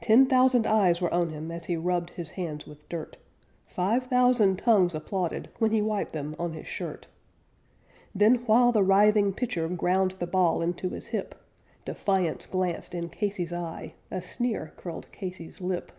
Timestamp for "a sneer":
14.10-14.72